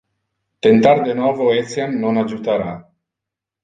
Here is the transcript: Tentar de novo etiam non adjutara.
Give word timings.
Tentar 0.67 0.95
de 1.09 1.13
novo 1.21 1.47
etiam 1.61 1.91
non 2.01 2.13
adjutara. 2.25 2.73